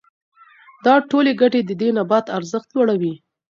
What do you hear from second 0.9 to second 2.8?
ټولې ګټې د دې نبات ارزښت